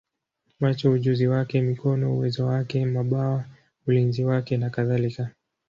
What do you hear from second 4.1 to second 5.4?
wake, nakadhalika.